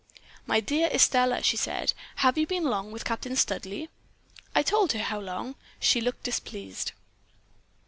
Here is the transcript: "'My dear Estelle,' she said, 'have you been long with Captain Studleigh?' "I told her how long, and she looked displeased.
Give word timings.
"'My 0.47 0.59
dear 0.59 0.87
Estelle,' 0.91 1.43
she 1.43 1.55
said, 1.57 1.93
'have 2.15 2.35
you 2.35 2.47
been 2.47 2.63
long 2.63 2.91
with 2.91 3.05
Captain 3.05 3.35
Studleigh?' 3.35 3.85
"I 4.55 4.63
told 4.63 4.93
her 4.93 5.03
how 5.03 5.19
long, 5.19 5.45
and 5.47 5.55
she 5.79 6.01
looked 6.01 6.23
displeased. 6.23 6.93